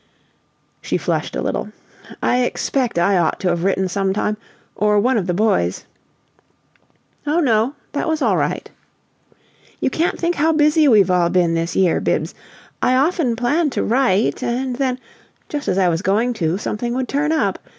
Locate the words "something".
16.57-16.95